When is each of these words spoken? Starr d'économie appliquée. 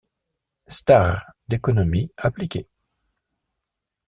Starr 0.65 1.27
d'économie 1.47 2.11
appliquée. 2.17 2.67